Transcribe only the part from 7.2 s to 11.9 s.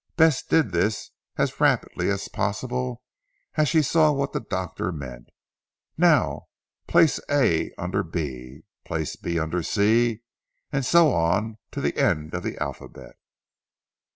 A under B, B under C, and so on to